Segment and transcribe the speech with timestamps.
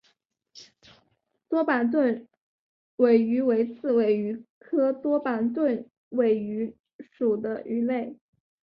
[1.47, 2.27] 多板盾
[2.95, 8.17] 尾鱼为刺尾鱼科多板盾尾鱼属的鱼类。